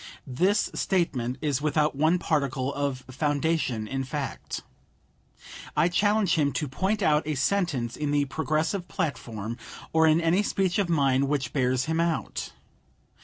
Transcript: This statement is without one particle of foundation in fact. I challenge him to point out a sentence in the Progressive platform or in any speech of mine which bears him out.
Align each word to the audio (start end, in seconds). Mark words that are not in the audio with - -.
This 0.25 0.71
statement 0.73 1.37
is 1.43 1.61
without 1.61 1.95
one 1.95 2.17
particle 2.17 2.73
of 2.73 3.01
foundation 3.11 3.87
in 3.87 4.03
fact. 4.03 4.63
I 5.77 5.89
challenge 5.89 6.33
him 6.33 6.51
to 6.53 6.67
point 6.67 7.03
out 7.03 7.21
a 7.27 7.35
sentence 7.35 7.95
in 7.95 8.09
the 8.09 8.25
Progressive 8.25 8.87
platform 8.87 9.57
or 9.93 10.07
in 10.07 10.19
any 10.19 10.41
speech 10.41 10.79
of 10.79 10.89
mine 10.89 11.27
which 11.27 11.53
bears 11.53 11.85
him 11.85 11.99
out. 11.99 12.49